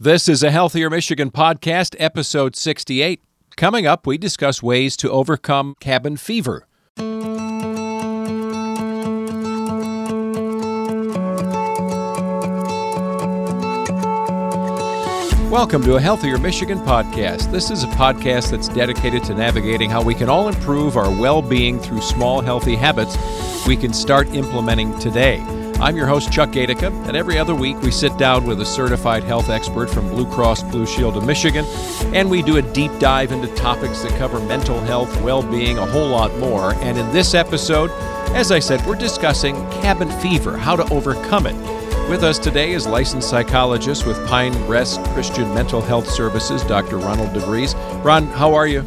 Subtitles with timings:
[0.00, 3.22] This is a Healthier Michigan podcast, episode 68.
[3.56, 6.66] Coming up, we discuss ways to overcome cabin fever.
[15.50, 17.52] Welcome to a Healthier Michigan podcast.
[17.52, 21.42] This is a podcast that's dedicated to navigating how we can all improve our well
[21.42, 23.16] being through small, healthy habits
[23.66, 25.38] we can start implementing today.
[25.82, 29.24] I'm your host, Chuck Gaidica, and every other week we sit down with a certified
[29.24, 31.64] health expert from Blue Cross Blue Shield of Michigan,
[32.14, 35.86] and we do a deep dive into topics that cover mental health, well being, a
[35.86, 36.74] whole lot more.
[36.74, 37.90] And in this episode,
[38.30, 41.56] as I said, we're discussing cabin fever, how to overcome it.
[42.08, 46.98] With us today is licensed psychologist with Pine Rest Christian Mental Health Services, Dr.
[46.98, 47.74] Ronald DeVries.
[48.04, 48.86] Ron, how are you?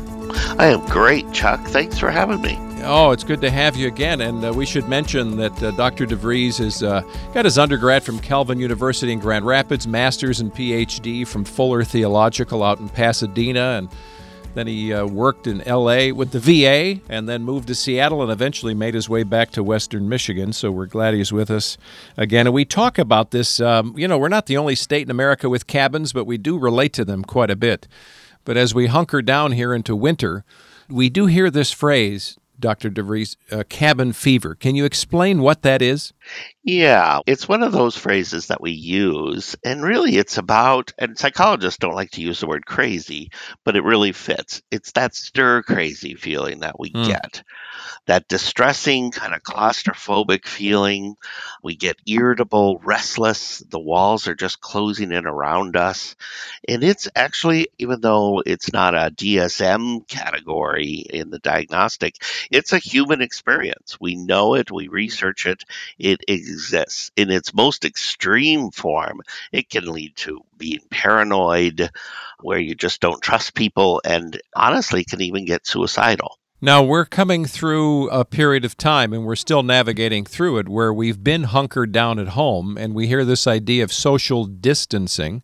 [0.58, 1.59] I am great, Chuck.
[1.66, 2.58] Thanks for having me.
[2.88, 4.21] Oh, it's good to have you again.
[4.21, 6.05] And uh, we should mention that uh, Dr.
[6.05, 7.02] DeVries has uh,
[7.34, 12.61] got his undergrad from Calvin University in Grand Rapids, master's and PhD from Fuller Theological
[12.61, 13.89] out in Pasadena, and
[14.53, 18.31] then he uh, worked in LA with the VA and then moved to Seattle and
[18.31, 20.53] eventually made his way back to Western Michigan.
[20.53, 21.80] So we're glad he's with us
[22.17, 22.45] again.
[22.45, 23.59] And we talk about this.
[23.59, 26.59] Um, you know, we're not the only state in America with cabins, but we do
[26.59, 27.88] relate to them quite a bit.
[28.44, 30.45] But as we hunker down here into winter,
[30.88, 32.89] we do hear this phrase Dr.
[32.89, 34.56] DeVries, uh, cabin fever.
[34.56, 36.14] Can you explain what that is?
[36.67, 41.77] Yeah, it's one of those phrases that we use, and really it's about, and psychologists
[41.77, 43.30] don't like to use the word crazy,
[43.63, 44.63] but it really fits.
[44.71, 47.05] It's that stir crazy feeling that we mm.
[47.05, 47.43] get,
[48.08, 51.17] that distressing, kind of claustrophobic feeling.
[51.61, 56.16] We get irritable, restless, the walls are just closing in around us.
[56.67, 62.16] And it's actually, even though it's not a DSM category in the diagnostic,
[62.49, 63.99] it's a human experience.
[64.02, 65.63] We know it, we research it,
[65.99, 66.55] it exists.
[66.56, 69.20] Exists in its most extreme form,
[69.52, 71.89] it can lead to being paranoid,
[72.39, 76.39] where you just don't trust people, and honestly can even get suicidal.
[76.61, 80.93] Now, we're coming through a period of time and we're still navigating through it where
[80.93, 85.43] we've been hunkered down at home and we hear this idea of social distancing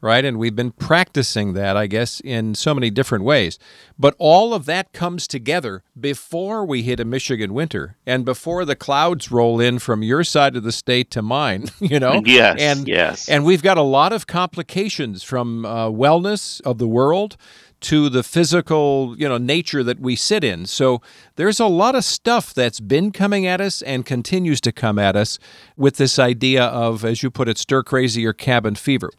[0.00, 0.24] right?
[0.24, 3.58] And we've been practicing that, I guess, in so many different ways.
[3.98, 8.76] But all of that comes together before we hit a Michigan winter and before the
[8.76, 12.22] clouds roll in from your side of the state to mine, you know?
[12.24, 12.60] Yes.
[12.60, 13.28] And, yes.
[13.28, 17.36] And we've got a lot of complications from uh, wellness of the world
[17.80, 20.66] to the physical, you know, nature that we sit in.
[20.66, 21.00] So
[21.36, 25.16] there's a lot of stuff that's been coming at us and continues to come at
[25.16, 25.38] us
[25.76, 29.10] with this idea of, as you put it, stir crazy or cabin fever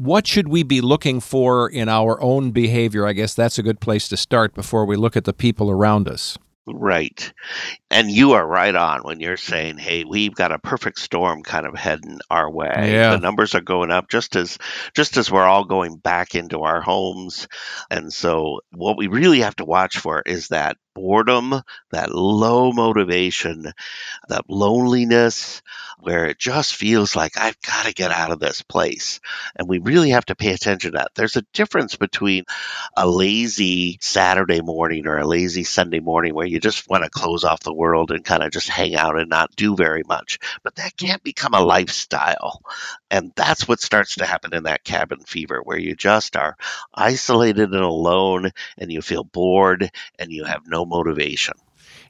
[0.00, 3.06] what should we be looking for in our own behavior?
[3.06, 6.08] I guess that's a good place to start before we look at the people around
[6.08, 6.38] us.
[6.74, 7.32] Right.
[7.90, 11.66] And you are right on when you're saying, hey, we've got a perfect storm kind
[11.66, 12.92] of heading our way.
[12.92, 13.12] Yeah.
[13.12, 14.58] The numbers are going up just as
[14.94, 17.48] just as we're all going back into our homes.
[17.90, 21.62] And so what we really have to watch for is that boredom,
[21.92, 23.72] that low motivation,
[24.28, 25.62] that loneliness,
[26.00, 29.20] where it just feels like I've got to get out of this place.
[29.56, 31.12] And we really have to pay attention to that.
[31.14, 32.44] There's a difference between
[32.96, 37.44] a lazy Saturday morning or a lazy Sunday morning where you just want to close
[37.44, 40.38] off the world and kind of just hang out and not do very much.
[40.62, 42.62] But that can't become a lifestyle.
[43.10, 46.56] And that's what starts to happen in that cabin fever where you just are
[46.94, 51.54] isolated and alone and you feel bored and you have no motivation.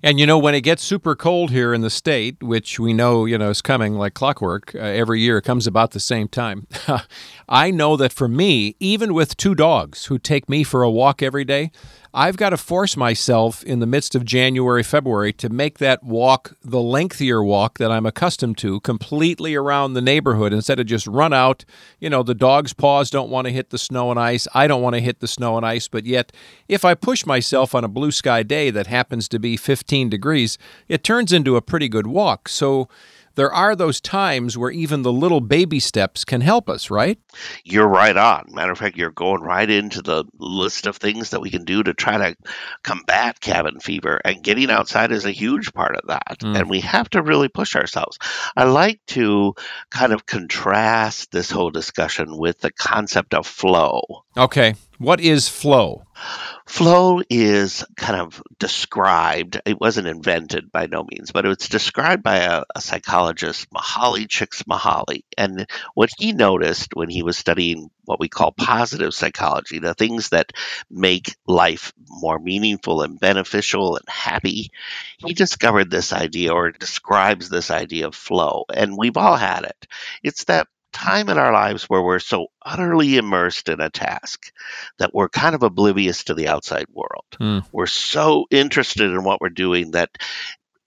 [0.03, 3.25] And you know, when it gets super cold here in the state, which we know,
[3.25, 6.67] you know, is coming like clockwork uh, every year, comes about the same time.
[7.49, 11.23] I know that for me, even with two dogs who take me for a walk
[11.23, 11.73] every day,
[12.15, 16.57] I've got to force myself in the midst of January, February to make that walk
[16.65, 21.33] the lengthier walk that I'm accustomed to, completely around the neighborhood instead of just run
[21.35, 21.65] out.
[22.01, 24.49] You know, the dog's paws don't want to hit the snow and ice.
[24.55, 25.87] I don't want to hit the snow and ice.
[25.87, 26.33] But yet,
[26.67, 30.57] if I push myself on a blue sky day that happens to be 15 degrees,
[30.89, 32.49] it turns into a pretty good walk.
[32.49, 32.89] So,
[33.39, 37.21] there are those times where even the little baby steps can help us, right?
[37.63, 38.47] You're right on.
[38.49, 41.85] Matter of fact, you're going right into the list of things that we can do
[41.85, 42.37] to try to
[42.83, 46.39] combat cabin fever, and getting outside is a huge part of that.
[46.41, 46.59] Mm.
[46.59, 48.19] And we have to really push ourselves.
[48.57, 49.55] I like to
[49.91, 54.03] kind of contrast this whole discussion with the concept of flow.
[54.37, 54.75] Okay.
[54.99, 56.03] What is flow?
[56.67, 62.39] Flow is kind of described, it wasn't invented by no means, but it's described by
[62.39, 65.23] a, a psychologist, Mihaly Csikszentmihalyi.
[65.37, 70.31] And what he noticed when he was studying what we call positive psychology, the things
[70.31, 70.53] that
[70.91, 74.73] make life more meaningful and beneficial and happy,
[75.19, 78.65] he discovered this idea or describes this idea of flow.
[78.75, 79.87] And we've all had it.
[80.25, 84.53] It's that time in our lives where we're so utterly immersed in a task
[84.99, 87.25] that we're kind of oblivious to the outside world.
[87.41, 87.65] Mm.
[87.73, 90.11] We're so interested in what we're doing that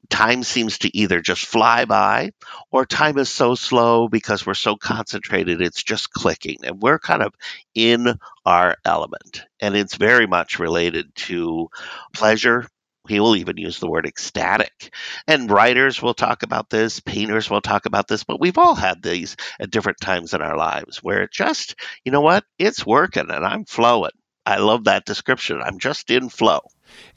[0.09, 2.31] time seems to either just fly by
[2.69, 7.23] or time is so slow because we're so concentrated it's just clicking and we're kind
[7.23, 7.33] of
[7.73, 8.13] in
[8.45, 11.69] our element and it's very much related to
[12.13, 12.67] pleasure
[13.11, 14.93] he will even use the word ecstatic.
[15.27, 19.03] And writers will talk about this, painters will talk about this, but we've all had
[19.03, 21.75] these at different times in our lives where it just,
[22.05, 24.11] you know what, it's working and I'm flowing.
[24.45, 25.61] I love that description.
[25.61, 26.61] I'm just in flow.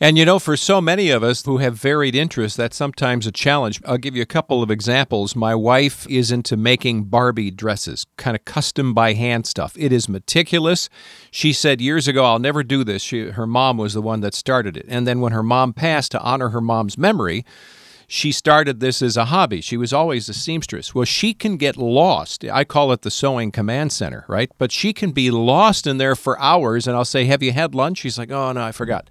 [0.00, 3.32] And you know, for so many of us who have varied interests, that's sometimes a
[3.32, 3.80] challenge.
[3.84, 5.36] I'll give you a couple of examples.
[5.36, 9.74] My wife is into making Barbie dresses, kind of custom by hand stuff.
[9.78, 10.88] It is meticulous.
[11.30, 13.02] She said years ago, I'll never do this.
[13.02, 14.86] She, her mom was the one that started it.
[14.88, 17.44] And then when her mom passed, to honor her mom's memory,
[18.06, 19.60] she started this as a hobby.
[19.60, 20.94] She was always a seamstress.
[20.94, 22.44] Well, she can get lost.
[22.44, 24.50] I call it the sewing command center, right?
[24.58, 27.74] But she can be lost in there for hours, and I'll say, Have you had
[27.74, 27.98] lunch?
[27.98, 29.08] She's like, Oh, no, I forgot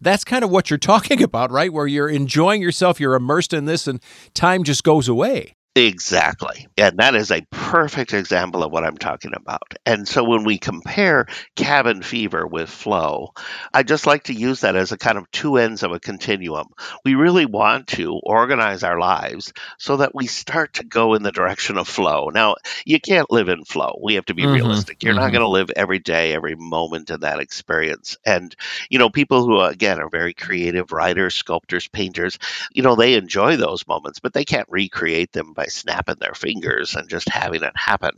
[0.00, 1.72] that's kind of what you're talking about, right?
[1.72, 4.00] Where you're enjoying yourself, you're immersed in this, and
[4.34, 5.54] time just goes away.
[5.76, 6.66] Exactly.
[6.76, 9.74] And that is a perfect example of what I'm talking about.
[9.86, 13.34] And so when we compare cabin fever with flow,
[13.72, 16.66] I just like to use that as a kind of two ends of a continuum.
[17.04, 21.30] We really want to organize our lives so that we start to go in the
[21.30, 22.30] direction of flow.
[22.34, 23.96] Now, you can't live in flow.
[24.02, 24.54] We have to be mm-hmm.
[24.54, 25.04] realistic.
[25.04, 25.22] You're mm-hmm.
[25.22, 28.18] not going to live every day, every moment in that experience.
[28.26, 28.56] And,
[28.88, 32.40] you know, people who, again, are very creative writers, sculptors, painters,
[32.72, 36.94] you know, they enjoy those moments, but they can't recreate them by snapping their fingers
[36.94, 38.12] and just having it happen.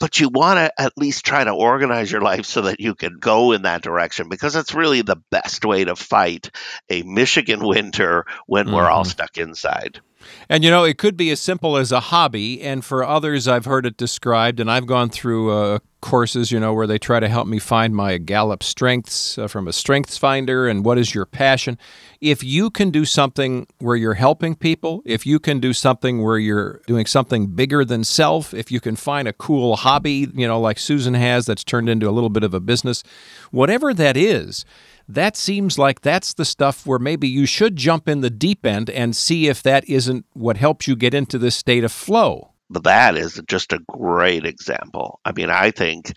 [0.00, 3.18] But you want to at least try to organize your life so that you can
[3.18, 6.50] go in that direction because it's really the best way to fight
[6.88, 8.74] a Michigan winter when mm-hmm.
[8.74, 9.10] we're all mm-hmm.
[9.10, 10.00] stuck inside.
[10.48, 12.60] And you know, it could be as simple as a hobby.
[12.62, 16.72] And for others, I've heard it described, and I've gone through uh, courses, you know,
[16.72, 20.68] where they try to help me find my Gallup strengths uh, from a strengths finder
[20.68, 21.76] and what is your passion.
[22.20, 26.38] If you can do something where you're helping people, if you can do something where
[26.38, 30.60] you're doing something bigger than self, if you can find a cool hobby, you know,
[30.60, 33.02] like Susan has that's turned into a little bit of a business,
[33.50, 34.64] whatever that is,
[35.08, 38.90] that seems like that's the stuff where maybe you should jump in the deep end
[38.90, 42.52] and see if that isn't what helps you get into this state of flow.
[42.70, 45.20] That is just a great example.
[45.24, 46.12] I mean, I think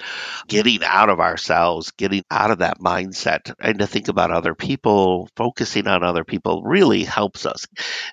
[0.49, 5.29] getting out of ourselves, getting out of that mindset, and to think about other people,
[5.37, 7.65] focusing on other people really helps us.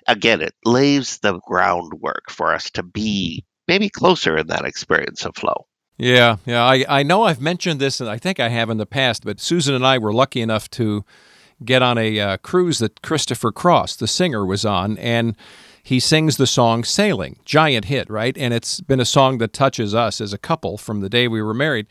[0.07, 5.35] Again, it lays the groundwork for us to be maybe closer in that experience of
[5.35, 5.67] flow.
[5.99, 6.63] Yeah, yeah.
[6.63, 9.41] I, I know I've mentioned this, and I think I have in the past, but
[9.41, 11.03] Susan and I were lucky enough to
[11.63, 15.35] get on a uh, cruise that Christopher Cross, the singer, was on, and
[15.83, 18.37] he sings the song Sailing, giant hit, right?
[18.37, 21.41] And it's been a song that touches us as a couple from the day we
[21.41, 21.87] were married.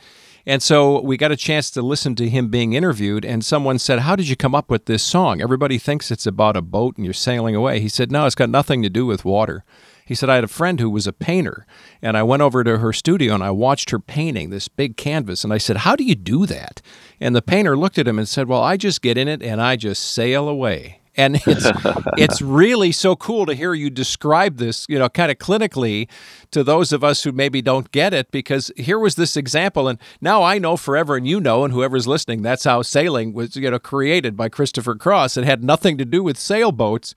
[0.47, 3.99] And so we got a chance to listen to him being interviewed, and someone said,
[3.99, 5.43] How did you come up with this song?
[5.43, 7.81] Everybody thinks it's about a boat and you're sailing away.
[7.81, 9.65] He said, No, it's got nothing to do with water.
[10.09, 11.67] He said, I had a friend who was a painter,
[12.01, 15.45] and I went over to her studio and I watched her painting this big canvas.
[15.45, 16.81] And I said, How do you do that?
[17.21, 19.61] And the painter looked at him and said, Well, I just get in it and
[19.61, 21.03] I just sail away.
[21.15, 21.71] And it's
[22.17, 26.09] it's really so cool to hear you describe this, you know, kind of clinically
[26.53, 29.99] to those of us who maybe don't get it, because here was this example, and
[30.23, 33.71] now I know forever, and you know, and whoever's listening, that's how sailing was, you
[33.71, 35.37] know, created by Christopher Cross.
[35.37, 37.15] It had nothing to do with sailboats,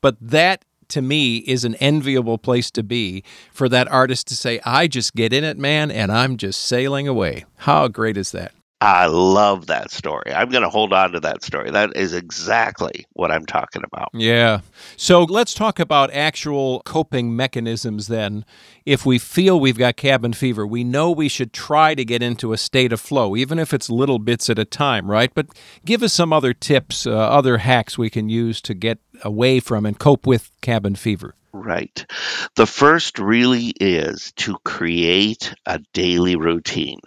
[0.00, 4.60] but that to me is an enviable place to be for that artist to say,
[4.64, 7.44] I just get in it, man, and I'm just sailing away.
[7.56, 8.52] How great is that?
[8.82, 10.32] I love that story.
[10.32, 11.70] I'm going to hold on to that story.
[11.70, 14.08] That is exactly what I'm talking about.
[14.14, 14.60] Yeah.
[14.96, 18.46] So let's talk about actual coping mechanisms then.
[18.86, 22.54] If we feel we've got cabin fever, we know we should try to get into
[22.54, 25.30] a state of flow, even if it's little bits at a time, right?
[25.34, 25.48] But
[25.84, 29.84] give us some other tips, uh, other hacks we can use to get away from
[29.84, 31.34] and cope with cabin fever.
[31.52, 32.06] Right.
[32.54, 37.00] The first really is to create a daily routine.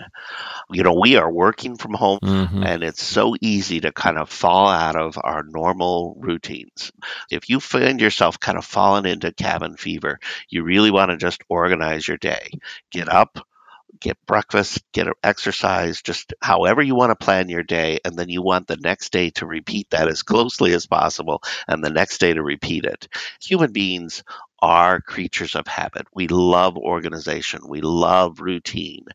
[0.69, 2.63] You know, we are working from home mm-hmm.
[2.63, 6.91] and it's so easy to kind of fall out of our normal routines.
[7.31, 10.19] If you find yourself kind of falling into cabin fever,
[10.49, 12.49] you really want to just organize your day.
[12.91, 13.39] Get up,
[14.03, 17.99] get breakfast, get exercise, just however you want to plan your day.
[18.05, 21.83] And then you want the next day to repeat that as closely as possible and
[21.83, 23.07] the next day to repeat it.
[23.41, 24.23] Human beings
[24.59, 26.05] are creatures of habit.
[26.13, 27.61] We love organization.
[27.67, 29.05] We love routine.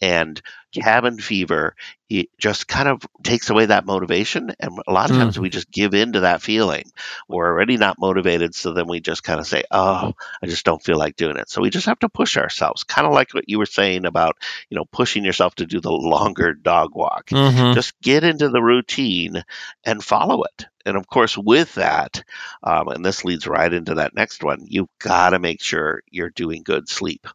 [0.00, 0.40] And
[0.72, 1.74] cabin fever
[2.10, 4.52] it just kind of takes away that motivation.
[4.60, 5.40] And a lot of times Mm.
[5.40, 6.84] we just give in to that feeling.
[7.28, 8.54] We're already not motivated.
[8.54, 11.48] So then we just kind of say, oh, I just don't feel like doing it.
[11.48, 14.36] So we just have to push ourselves, kind of like what you were saying about,
[14.68, 17.28] you know, pushing yourself to do the longer dog walk.
[17.28, 17.74] Mhm.
[17.74, 19.42] Just get into the routine
[19.84, 20.66] and follow it.
[20.86, 22.22] And of course, with that,
[22.62, 26.28] um, and this leads right into that next one, you've got to make sure you're
[26.28, 27.26] doing good sleep.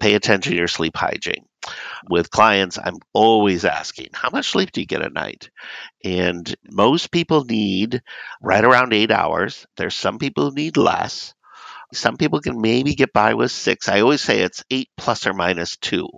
[0.00, 1.46] Pay attention to your sleep hygiene.
[2.08, 5.50] With clients, I'm always asking, how much sleep do you get at night?
[6.04, 8.02] And most people need
[8.42, 9.66] right around eight hours.
[9.76, 11.34] There's some people who need less.
[11.92, 13.88] Some people can maybe get by with six.
[13.88, 16.08] I always say it's eight plus or minus two.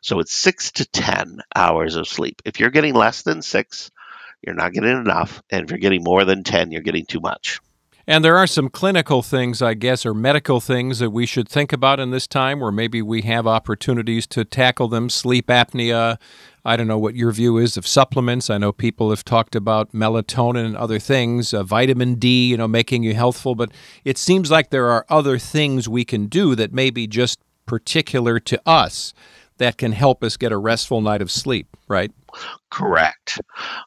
[0.00, 2.40] So it's six to 10 hours of sleep.
[2.44, 3.90] If you're getting less than six,
[4.42, 5.42] you're not getting enough.
[5.50, 7.60] And if you're getting more than 10, you're getting too much.
[8.06, 11.72] And there are some clinical things, I guess, or medical things that we should think
[11.72, 15.08] about in this time where maybe we have opportunities to tackle them.
[15.08, 16.18] Sleep apnea.
[16.66, 18.50] I don't know what your view is of supplements.
[18.50, 22.68] I know people have talked about melatonin and other things, uh, vitamin D, you know,
[22.68, 23.54] making you healthful.
[23.54, 23.72] But
[24.04, 28.38] it seems like there are other things we can do that may be just particular
[28.38, 29.14] to us
[29.58, 32.12] that can help us get a restful night of sleep, right?
[32.70, 33.40] Correct.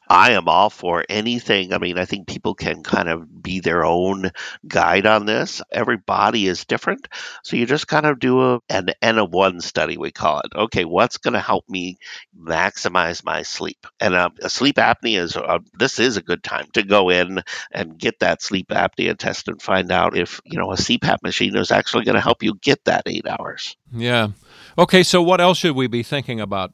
[0.08, 1.74] I am all for anything.
[1.74, 4.30] I mean, I think people can kind of be their own
[4.66, 5.60] guide on this.
[5.70, 7.08] Every body is different.
[7.42, 10.52] So you just kind of do a, an N of one study, we call it.
[10.56, 11.98] Okay, what's going to help me
[12.38, 13.86] maximize my sleep?
[14.00, 17.98] And uh, sleep apnea is, uh, this is a good time to go in and
[17.98, 21.70] get that sleep apnea test and find out if, you know, a CPAP machine is
[21.70, 23.76] actually going to help you get that eight hours.
[23.92, 24.28] Yeah.
[24.78, 26.72] Okay, so what else should we be thinking about?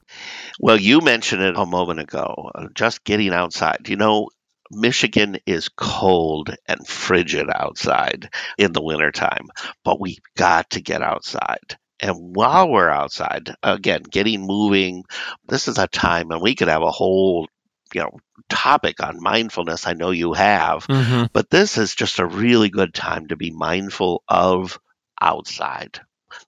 [0.60, 3.88] Well, you mentioned it a moment ago, uh, just getting outside.
[3.88, 4.28] You know,
[4.70, 9.48] Michigan is cold and frigid outside in the wintertime,
[9.84, 11.78] but we've got to get outside.
[12.00, 15.04] And while we're outside, again, getting moving,
[15.48, 17.48] this is a time, and we could have a whole,
[17.94, 18.18] you know,
[18.50, 19.86] topic on mindfulness.
[19.86, 21.26] I know you have, Mm-hmm.
[21.32, 24.78] but this is just a really good time to be mindful of
[25.20, 26.00] outside.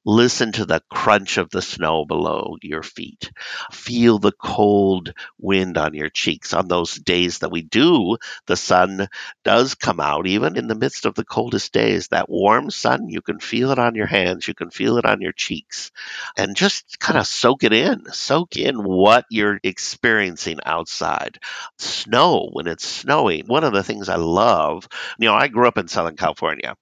[0.04, 3.30] Listen to the crunch of the snow below your feet.
[3.72, 6.54] Feel the cold wind on your cheeks.
[6.54, 8.16] On those days that we do,
[8.46, 9.08] the sun
[9.44, 12.08] does come out, even in the midst of the coldest days.
[12.08, 15.20] That warm sun, you can feel it on your hands, you can feel it on
[15.20, 15.90] your cheeks.
[16.36, 18.04] And just kind of soak it in.
[18.12, 21.38] Soak in what you're experiencing outside.
[21.78, 24.88] Snow, when it's snowing, one of the things I love,
[25.18, 26.76] you know, I grew up in Southern California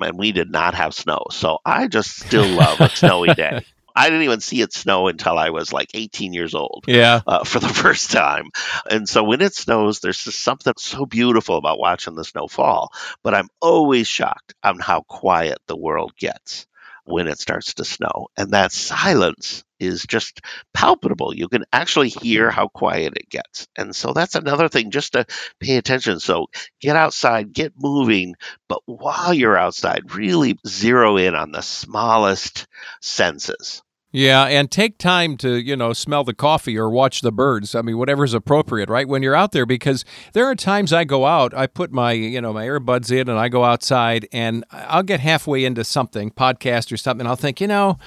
[0.00, 1.26] and we did not have snow.
[1.30, 3.64] So I just still love a snowy day.
[3.96, 7.20] I didn't even see it snow until I was like 18 years old Yeah.
[7.26, 8.50] uh, for the first time.
[8.88, 12.92] And so when it snows, there's just something so beautiful about watching the snow fall.
[13.24, 16.66] But I'm always shocked on how quiet the world gets
[17.06, 18.28] when it starts to snow.
[18.36, 20.40] And that silence is just
[20.74, 21.34] palpable.
[21.34, 23.66] You can actually hear how quiet it gets.
[23.76, 25.26] And so that's another thing just to
[25.60, 26.20] pay attention.
[26.20, 26.46] So
[26.80, 28.34] get outside, get moving,
[28.68, 32.66] but while you're outside, really zero in on the smallest
[33.00, 33.82] senses.
[34.10, 37.74] Yeah, and take time to, you know, smell the coffee or watch the birds.
[37.74, 39.06] I mean, whatever's appropriate, right?
[39.06, 42.40] When you're out there because there are times I go out, I put my, you
[42.40, 46.90] know, my earbuds in and I go outside and I'll get halfway into something, podcast
[46.90, 47.98] or something, I'll think, you know,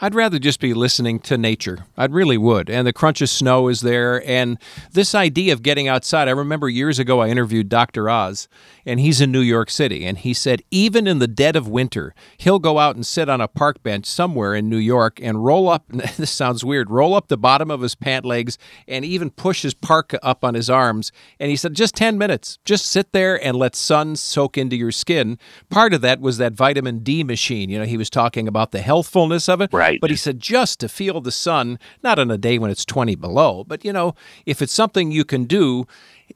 [0.00, 1.86] I'd rather just be listening to nature.
[1.96, 2.70] I really would.
[2.70, 4.58] And the crunch of snow is there and
[4.92, 6.28] this idea of getting outside.
[6.28, 8.08] I remember years ago I interviewed Dr.
[8.08, 8.46] Oz
[8.86, 12.14] and he's in New York City and he said even in the dead of winter,
[12.36, 15.68] he'll go out and sit on a park bench somewhere in New York and roll
[15.68, 15.84] up
[16.16, 19.74] this sounds weird roll up the bottom of his pant legs and even push his
[19.74, 21.10] parka up on his arms.
[21.40, 22.58] And he said just 10 minutes.
[22.64, 25.38] Just sit there and let sun soak into your skin.
[25.70, 27.70] Part of that was that vitamin d machine.
[27.70, 29.70] You know he was talking about the healthfulness of it.
[29.72, 30.00] Right.
[30.00, 33.14] but he said just to feel the sun not on a day when it's 20
[33.16, 34.14] below but you know
[34.46, 35.86] if it's something you can do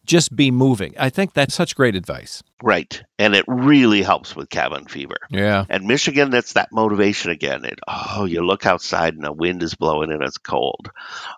[0.07, 3.03] just be moving i think that's such great advice Right.
[3.19, 5.17] And it really helps with cabin fever.
[5.31, 7.65] yeah And Michigan, that's that motivation again.
[7.65, 10.91] It, oh, you look outside and the wind is blowing and it's cold.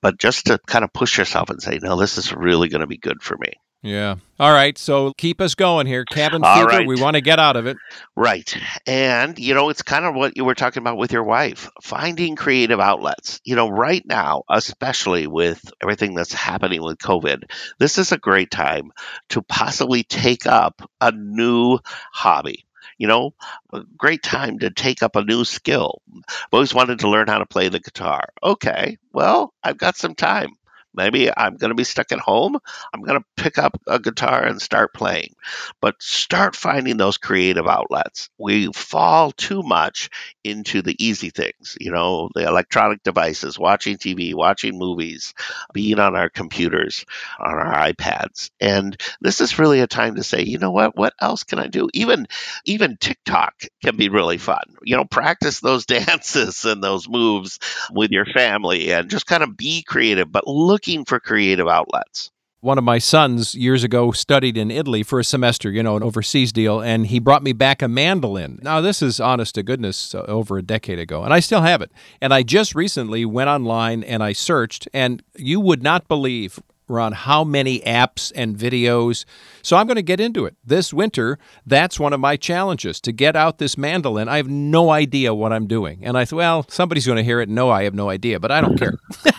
[0.02, 2.86] But just to kind of push yourself and say, no, this is really going to
[2.86, 3.54] be good for me.
[3.84, 6.86] Yeah all right so keep us going here cabin fever right.
[6.86, 7.76] we want to get out of it
[8.16, 8.56] Right.
[8.86, 12.36] And, you know, it's kind of what you were talking about with your wife finding
[12.36, 13.40] creative outlets.
[13.44, 18.52] You know, right now, especially with everything that's happening with COVID, this is a great
[18.52, 18.92] time
[19.30, 21.78] to possibly take up a new
[22.12, 22.64] hobby.
[22.98, 23.34] You know,
[23.72, 26.00] a great time to take up a new skill.
[26.16, 28.28] I've always wanted to learn how to play the guitar.
[28.40, 30.50] Okay, well, I've got some time.
[30.94, 32.58] Maybe I'm going to be stuck at home.
[32.92, 35.34] I'm going to pick up a guitar and start playing.
[35.80, 38.30] But start finding those creative outlets.
[38.38, 40.10] We fall too much
[40.42, 45.34] into the easy things, you know, the electronic devices, watching TV, watching movies,
[45.72, 47.04] being on our computers,
[47.38, 48.50] on our iPads.
[48.60, 51.66] And this is really a time to say, you know what, what else can I
[51.66, 51.88] do?
[51.94, 52.26] Even
[52.64, 54.62] even TikTok can be really fun.
[54.82, 57.58] You know, practice those dances and those moves
[57.90, 60.46] with your family and just kind of be creative, but
[60.84, 65.24] looking for creative outlets one of my sons years ago studied in Italy for a
[65.24, 68.58] semester, you know, an overseas deal, and he brought me back a mandolin.
[68.62, 71.82] Now, this is honest to goodness uh, over a decade ago, and I still have
[71.82, 71.92] it.
[72.22, 76.58] And I just recently went online and I searched, and you would not believe.
[76.88, 79.24] Ron, how many apps and videos?
[79.62, 80.56] So I'm going to get into it.
[80.64, 84.28] This winter, that's one of my challenges to get out this mandolin.
[84.28, 86.04] I have no idea what I'm doing.
[86.04, 87.48] And I thought, well, somebody's going to hear it.
[87.48, 88.94] No, I have no idea, but I don't care.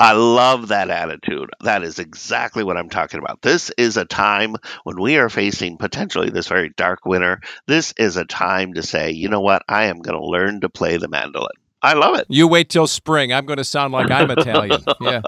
[0.00, 1.50] I love that attitude.
[1.62, 3.42] That is exactly what I'm talking about.
[3.42, 7.40] This is a time when we are facing potentially this very dark winter.
[7.66, 9.62] This is a time to say, you know what?
[9.68, 11.50] I am going to learn to play the mandolin.
[11.82, 12.26] I love it.
[12.28, 13.32] You wait till spring.
[13.32, 14.82] I'm going to sound like I'm Italian.
[15.00, 15.20] Yeah.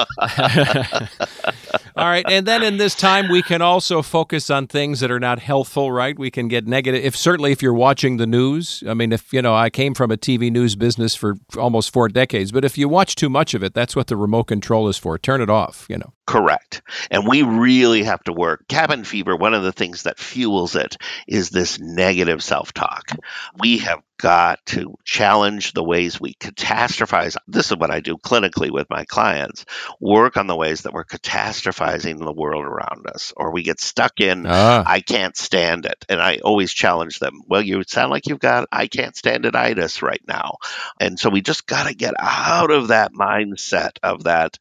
[1.97, 2.25] All right.
[2.28, 5.92] And then in this time, we can also focus on things that are not healthful,
[5.92, 6.19] right?
[6.19, 7.04] We can get negative.
[7.04, 10.11] If certainly if you're watching the news, I mean, if, you know, I came from
[10.11, 13.62] a TV news business for almost four decades, but if you watch too much of
[13.62, 15.19] it, that's what the remote control is for.
[15.19, 16.12] Turn it off, you know.
[16.30, 16.82] Correct.
[17.10, 18.68] And we really have to work.
[18.68, 20.96] Cabin fever, one of the things that fuels it
[21.26, 23.10] is this negative self talk.
[23.58, 27.37] We have got to challenge the ways we catastrophize.
[27.49, 29.64] This is what I do clinically with my clients
[29.99, 34.20] work on the ways that we're catastrophizing the world around us, or we get stuck
[34.20, 34.84] in, ah.
[34.87, 36.04] I can't stand it.
[36.08, 39.56] And I always challenge them, well, you sound like you've got, I can't stand it
[39.56, 40.58] itis right now.
[41.00, 44.58] And so we just got to get out of that mindset of that,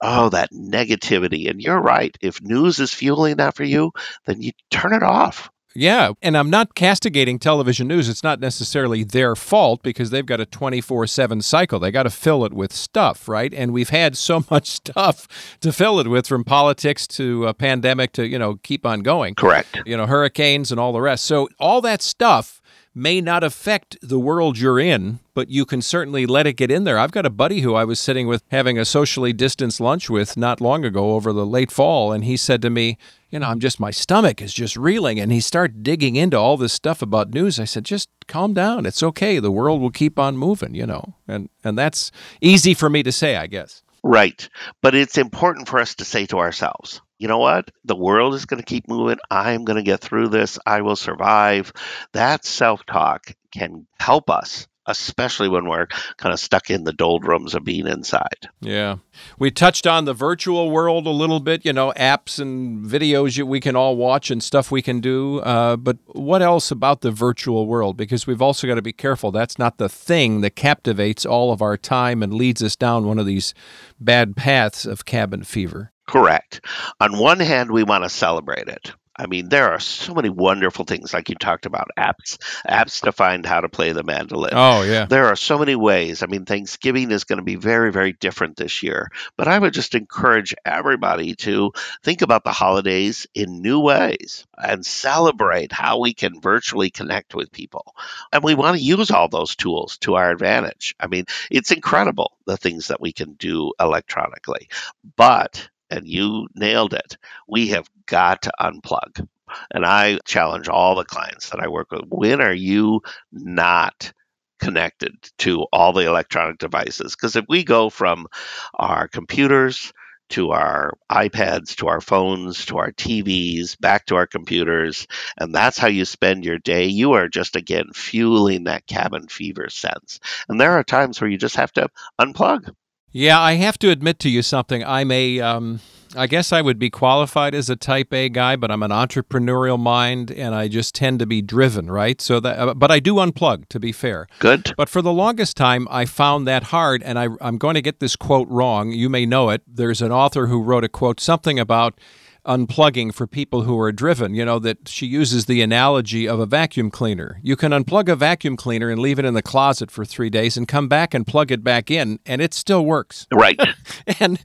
[0.00, 1.50] oh, that negativity.
[1.50, 2.16] And you're right.
[2.20, 3.92] If news is fueling that for you,
[4.26, 5.50] then you turn it off.
[5.72, 8.08] Yeah, and I'm not castigating television news.
[8.08, 11.78] It's not necessarily their fault because they've got a 24 7 cycle.
[11.78, 13.54] They got to fill it with stuff, right?
[13.54, 15.28] And we've had so much stuff
[15.60, 19.36] to fill it with from politics to a pandemic to, you know, keep on going.
[19.36, 19.80] Correct.
[19.86, 21.24] You know, hurricanes and all the rest.
[21.24, 22.59] So all that stuff
[22.94, 26.84] may not affect the world you're in, but you can certainly let it get in
[26.84, 26.98] there.
[26.98, 30.36] I've got a buddy who I was sitting with having a socially distanced lunch with
[30.36, 32.98] not long ago over the late fall, and he said to me,
[33.30, 35.20] You know, I'm just, my stomach is just reeling.
[35.20, 37.60] And he started digging into all this stuff about news.
[37.60, 38.86] I said, Just calm down.
[38.86, 39.38] It's okay.
[39.38, 41.14] The world will keep on moving, you know.
[41.28, 43.82] And, and that's easy for me to say, I guess.
[44.02, 44.48] Right.
[44.82, 47.70] But it's important for us to say to ourselves, you know what?
[47.84, 49.18] The world is going to keep moving.
[49.30, 50.58] I'm going to get through this.
[50.64, 51.72] I will survive.
[52.12, 57.54] That self talk can help us especially when we're kind of stuck in the doldrums
[57.54, 58.48] of being inside.
[58.60, 58.96] Yeah.
[59.38, 63.60] We touched on the virtual world a little bit, you know, apps and videos we
[63.60, 65.40] can all watch and stuff we can do.
[65.40, 67.96] Uh, but what else about the virtual world?
[67.96, 69.30] Because we've also got to be careful.
[69.30, 73.18] That's not the thing that captivates all of our time and leads us down one
[73.18, 73.54] of these
[74.00, 75.92] bad paths of cabin fever.
[76.10, 76.64] Correct.
[77.00, 78.92] On one hand, we want to celebrate it.
[79.20, 83.12] I mean, there are so many wonderful things, like you talked about apps, apps to
[83.12, 84.54] find how to play the mandolin.
[84.54, 85.04] Oh, yeah.
[85.04, 86.22] There are so many ways.
[86.22, 89.10] I mean, Thanksgiving is going to be very, very different this year.
[89.36, 94.86] But I would just encourage everybody to think about the holidays in new ways and
[94.86, 97.94] celebrate how we can virtually connect with people.
[98.32, 100.94] And we want to use all those tools to our advantage.
[100.98, 104.70] I mean, it's incredible the things that we can do electronically.
[105.14, 107.16] But and you nailed it.
[107.48, 109.26] We have got to unplug.
[109.72, 114.12] And I challenge all the clients that I work with when are you not
[114.60, 117.16] connected to all the electronic devices?
[117.16, 118.26] Because if we go from
[118.74, 119.92] our computers
[120.30, 125.76] to our iPads, to our phones, to our TVs, back to our computers, and that's
[125.76, 130.20] how you spend your day, you are just again fueling that cabin fever sense.
[130.48, 131.88] And there are times where you just have to
[132.20, 132.72] unplug.
[133.12, 134.84] Yeah, I have to admit to you something.
[134.84, 135.80] I'm a, um,
[136.16, 139.78] I guess I would be qualified as a type A guy, but I'm an entrepreneurial
[139.78, 142.20] mind and I just tend to be driven, right?
[142.20, 144.28] So that, uh, but I do unplug, to be fair.
[144.38, 144.72] Good.
[144.76, 148.00] But for the longest time, I found that hard, and I, I'm going to get
[148.00, 148.92] this quote wrong.
[148.92, 149.62] You may know it.
[149.66, 152.00] There's an author who wrote a quote, something about
[152.46, 154.34] unplugging for people who are driven.
[154.34, 157.40] You know, that she uses the analogy of a vacuum cleaner.
[157.42, 160.56] You can unplug a vacuum cleaner and leave it in the closet for three days
[160.56, 163.26] and come back and plug it back in, and it still works.
[163.32, 163.60] Right.
[164.20, 164.40] and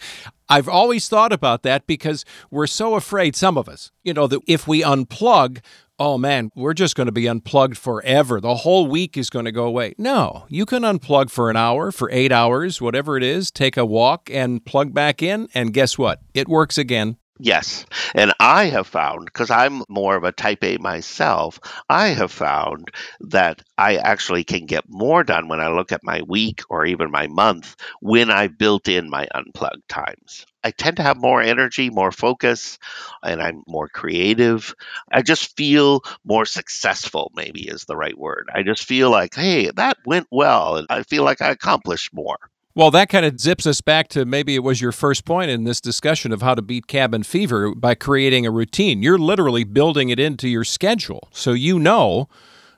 [0.47, 4.41] I've always thought about that because we're so afraid, some of us, you know, that
[4.47, 5.59] if we unplug,
[5.97, 8.39] oh man, we're just going to be unplugged forever.
[8.39, 9.95] The whole week is going to go away.
[9.97, 13.85] No, you can unplug for an hour, for eight hours, whatever it is, take a
[13.85, 15.47] walk and plug back in.
[15.53, 16.19] And guess what?
[16.33, 17.17] It works again.
[17.37, 17.85] Yes.
[18.13, 22.89] And I have found, because I'm more of a type A myself, I have found
[23.21, 27.11] that I actually can get more done when I look at my week or even
[27.11, 30.45] my month when I built in my unplugged times.
[30.63, 32.79] I tend to have more energy, more focus,
[33.21, 34.73] and I'm more creative.
[35.11, 38.49] I just feel more successful, maybe is the right word.
[38.53, 40.77] I just feel like, hey, that went well.
[40.77, 42.37] And I feel like I accomplished more.
[42.77, 45.63] Well, that kind of zips us back to maybe it was your first point in
[45.63, 49.01] this discussion of how to beat cabin fever by creating a routine.
[49.01, 51.29] You're literally building it into your schedule.
[51.31, 52.27] So you know,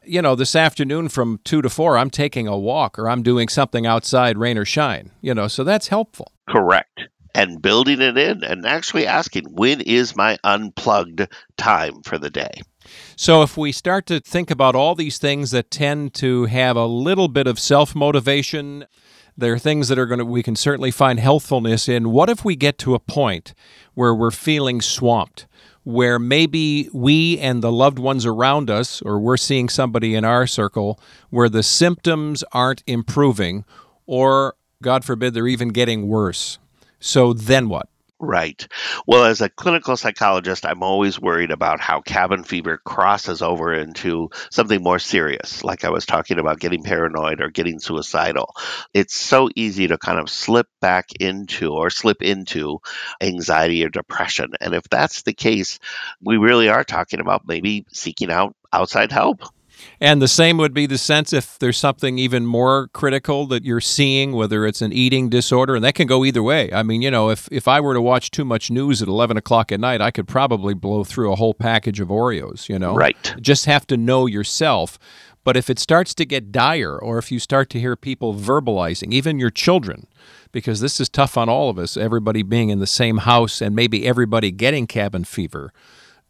[0.04, 3.48] you know, this afternoon from 2 to 4 I'm taking a walk or I'm doing
[3.48, 5.10] something outside rain or shine.
[5.20, 6.32] You know, so that's helpful.
[6.48, 7.02] Correct.
[7.34, 12.62] And building it in and actually asking when is my unplugged time for the day?
[13.16, 16.86] So, if we start to think about all these things that tend to have a
[16.86, 18.86] little bit of self motivation,
[19.38, 22.12] there are things that are going to, we can certainly find healthfulness in.
[22.12, 23.54] What if we get to a point
[23.94, 25.48] where we're feeling swamped?
[25.84, 30.46] Where maybe we and the loved ones around us, or we're seeing somebody in our
[30.46, 33.64] circle, where the symptoms aren't improving,
[34.06, 36.60] or God forbid, they're even getting worse.
[37.00, 37.88] So then what?
[38.20, 38.68] Right.
[39.06, 44.32] Well, as a clinical psychologist, I'm always worried about how cabin fever crosses over into
[44.50, 48.56] something more serious, like I was talking about getting paranoid or getting suicidal.
[48.92, 52.80] It's so easy to kind of slip back into or slip into
[53.22, 54.54] anxiety or depression.
[54.60, 55.78] And if that's the case,
[56.20, 59.44] we really are talking about maybe seeking out outside help.
[60.00, 63.82] And the same would be the sense if there's something even more critical that you're
[63.82, 66.72] seeing, whether it's an eating disorder, and that can go either way.
[66.72, 69.38] I mean, you know, if, if I were to watch too much news at 11
[69.38, 72.96] o'clock at night, I could probably blow through a whole package of Oreos, you know?
[72.96, 73.36] Right.
[73.40, 74.98] Just have to know yourself.
[75.44, 79.14] But if it starts to get dire, or if you start to hear people verbalizing,
[79.14, 80.08] even your children,
[80.52, 83.76] because this is tough on all of us, everybody being in the same house and
[83.76, 85.72] maybe everybody getting cabin fever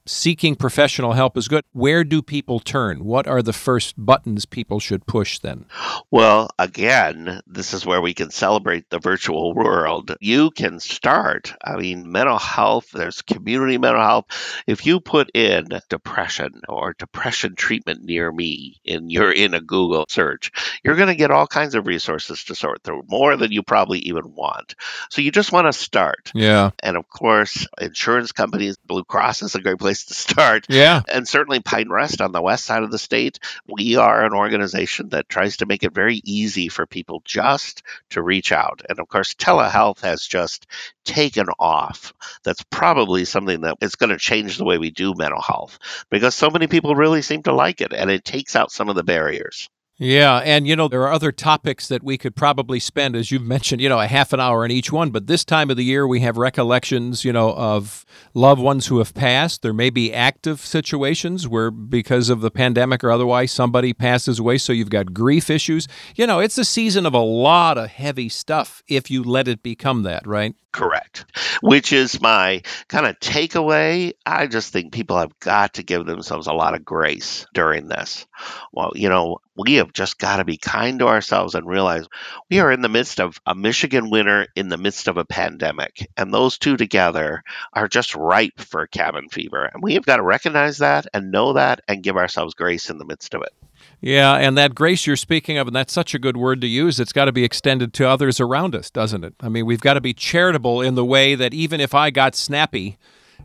[0.08, 1.63] seeking professional help is good.
[1.74, 3.04] Where do people turn?
[3.04, 5.65] What are the first buttons people should push then?
[6.10, 10.15] Well, again, this is where we can celebrate the virtual world.
[10.22, 11.54] You can start.
[11.63, 14.26] I mean, mental health, there's community mental health.
[14.65, 20.06] If you put in depression or depression treatment near me and you're in a Google
[20.10, 20.52] search,
[20.84, 24.00] you're going to get all kinds of resources to sort through, more than you probably
[24.00, 24.76] even want.
[25.10, 26.32] So you just want to start.
[26.34, 26.72] Yeah.
[26.82, 30.66] And of course, insurance companies, Blue Cross is a great place place to start.
[30.70, 31.02] Yeah.
[31.08, 35.10] And certainly Pine Rest on the west side of the state, we are an organization
[35.10, 38.82] that tries to make it very easy for people just to reach out.
[38.90, 40.68] And of course, telehealth has just
[41.04, 42.14] taken off.
[42.44, 45.80] That's probably something that is going to change the way we do mental health
[46.10, 48.96] because so many people really seem to like it and it takes out some of
[48.96, 49.70] the barriers.
[50.00, 53.42] Yeah, and you know, there are other topics that we could probably spend, as you've
[53.42, 55.10] mentioned, you know, a half an hour on each one.
[55.10, 58.06] But this time of the year, we have recollections, you know, of
[58.36, 59.64] loved ones who have passed.
[59.64, 64.60] There may be active situations where, because of the pandemic or otherwise, somebody passes away.
[64.60, 65.88] So you've got grief issues.
[66.16, 69.64] You know, it's a season of a lot of heavy stuff if you let it
[69.64, 70.54] become that, right?
[70.78, 71.26] Correct.
[71.62, 74.13] Which is my kind of takeaway.
[74.28, 78.28] I just think people have got to give themselves a lot of grace during this.
[78.72, 82.06] Well, you know, we have just got to be kind to ourselves and realize
[82.52, 86.08] we are in the midst of a Michigan winter in the midst of a pandemic.
[86.16, 89.63] And those two together are just ripe for cabin fever.
[89.66, 93.00] And we have got to recognize that and know that and give ourselves grace in
[93.00, 93.66] the midst of it.
[94.00, 97.00] Yeah, and that grace you're speaking of, and that's such a good word to use,
[97.00, 99.34] it's got to be extended to others around us, doesn't it?
[99.40, 102.36] I mean, we've got to be charitable in the way that even if I got
[102.36, 102.98] snappy,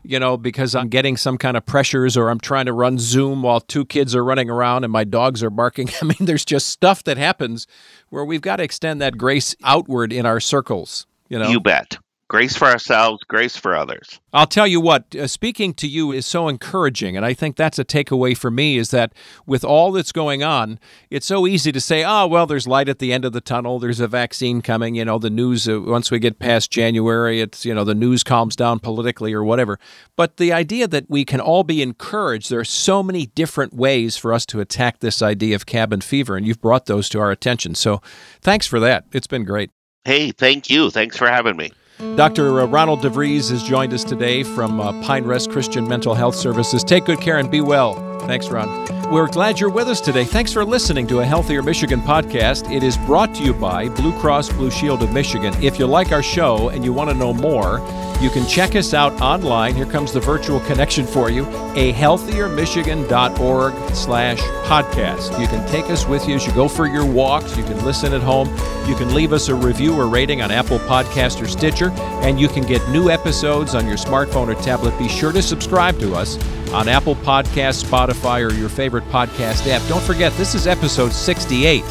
[0.03, 3.41] you know, because I'm getting some kind of pressures or I'm trying to run Zoom
[3.41, 5.89] while two kids are running around and my dogs are barking.
[6.01, 7.65] I mean, there's just stuff that happens
[8.09, 11.07] where we've got to extend that grace outward in our circles.
[11.29, 11.97] You know, you bet
[12.33, 14.19] grace for ourselves, grace for others.
[14.33, 17.15] I'll tell you what, uh, speaking to you is so encouraging.
[17.15, 19.13] And I think that's a takeaway for me is that
[19.45, 20.79] with all that's going on,
[21.11, 23.77] it's so easy to say, oh, well, there's light at the end of the tunnel.
[23.77, 24.95] There's a vaccine coming.
[24.95, 28.23] You know, the news, uh, once we get past January, it's, you know, the news
[28.23, 29.77] calms down politically or whatever.
[30.15, 34.17] But the idea that we can all be encouraged, there are so many different ways
[34.17, 36.35] for us to attack this idea of cabin fever.
[36.35, 37.75] And you've brought those to our attention.
[37.75, 38.01] So
[38.41, 39.05] thanks for that.
[39.11, 39.69] It's been great.
[40.03, 40.89] Hey, thank you.
[40.89, 41.71] Thanks for having me.
[41.99, 42.51] Dr.
[42.67, 46.83] Ronald DeVries has joined us today from uh, Pine Rest Christian Mental Health Services.
[46.83, 48.12] Take good care and be well.
[48.25, 49.11] Thanks, Ron.
[49.11, 50.23] We're glad you're with us today.
[50.23, 52.73] Thanks for listening to a Healthier Michigan podcast.
[52.73, 55.53] It is brought to you by Blue Cross Blue Shield of Michigan.
[55.61, 57.79] If you like our show and you want to know more,
[58.21, 59.75] you can check us out online.
[59.75, 65.39] Here comes the virtual connection for you, a healthiermichigan.org slash podcast.
[65.39, 67.57] You can take us with you as you go for your walks.
[67.57, 68.47] You can listen at home.
[68.87, 71.91] You can leave us a review or rating on Apple Podcast or Stitcher,
[72.23, 74.97] and you can get new episodes on your smartphone or tablet.
[74.97, 76.37] Be sure to subscribe to us
[76.73, 79.87] on Apple Podcast, Spotify, or your favorite podcast app.
[79.87, 81.83] Don't forget, this is episode 68.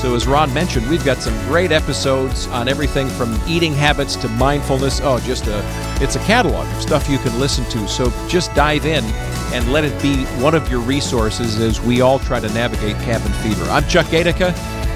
[0.00, 4.28] So, as Ron mentioned, we've got some great episodes on everything from eating habits to
[4.28, 5.00] mindfulness.
[5.02, 5.60] Oh, just a
[6.00, 7.88] it's a catalog of stuff you can listen to.
[7.88, 9.04] So just dive in
[9.52, 13.32] and let it be one of your resources as we all try to navigate cabin
[13.32, 13.64] fever.
[13.64, 14.54] I'm Chuck Gaidica.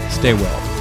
[0.09, 0.72] Stay well.